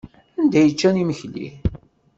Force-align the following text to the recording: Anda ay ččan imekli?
Anda 0.39 0.57
ay 0.59 0.71
ččan 0.73 1.01
imekli? 1.01 1.49